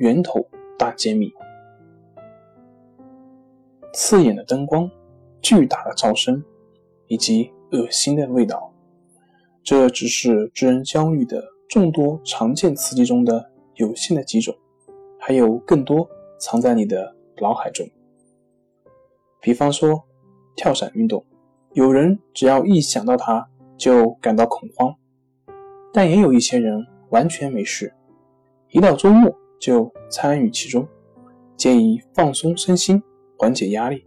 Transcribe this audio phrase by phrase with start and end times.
[0.00, 0.42] 源头
[0.78, 1.30] 大揭秘：
[3.92, 4.90] 刺眼的灯光、
[5.42, 6.42] 巨大的噪声
[7.06, 8.72] 以及恶心的味道，
[9.62, 14.56] 这只是致人焦虑的众多常见刺激中的有限的几种，
[15.18, 17.86] 还有更多藏在你的脑海中。
[19.38, 20.02] 比方说，
[20.56, 21.22] 跳伞运动，
[21.74, 23.46] 有人只要一想到它
[23.76, 24.94] 就感到恐慌，
[25.92, 27.92] 但也有一些人完全没事，
[28.70, 29.30] 一到周末。
[29.60, 30.88] 就参与其中，
[31.56, 33.00] 建议放松身心，
[33.38, 34.04] 缓解压力。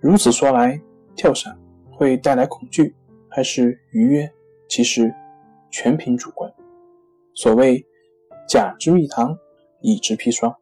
[0.00, 0.80] 如此说来，
[1.14, 1.56] 跳伞
[1.90, 2.94] 会带来恐惧
[3.28, 4.28] 还是愉悦？
[4.68, 5.14] 其实
[5.70, 6.52] 全凭主观。
[7.34, 7.84] 所谓
[8.48, 9.36] 甲之蜜糖，
[9.82, 10.54] 乙之砒霜。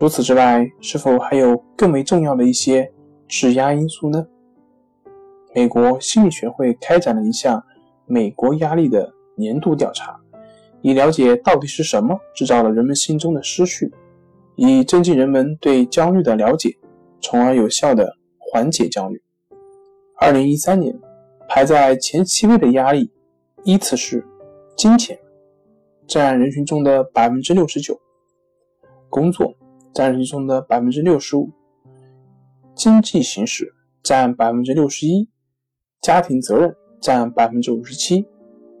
[0.00, 2.92] 除此之外，是否还有更为重要的一些
[3.26, 4.26] 质压因素呢？
[5.54, 7.64] 美国心理学会开展了一项
[8.06, 10.20] 美国压力的年度调查。
[10.84, 13.90] 以了解到底是什么制造了人们心中的思绪，
[14.54, 16.76] 以增进人们对焦虑的了解，
[17.22, 19.18] 从而有效的缓解焦虑。
[20.20, 20.94] 二零一三年，
[21.48, 23.10] 排在前七位的压力
[23.64, 24.22] 依次是：
[24.76, 25.18] 金钱
[26.06, 27.98] 占人群中的百分之六十九，
[29.08, 29.56] 工作
[29.94, 31.48] 占人群中的百分之六十五，
[32.76, 35.26] 经济形势占百分之六十一，
[36.02, 38.26] 家庭责任占百分之五十七，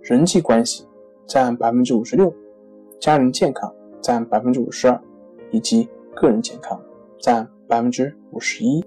[0.02, 0.86] 人际关系。
[1.26, 2.32] 占百分之五十六，
[3.00, 5.00] 家人健康占百分之五十二，
[5.50, 6.80] 以及个人健康
[7.18, 8.84] 占百分之五十一。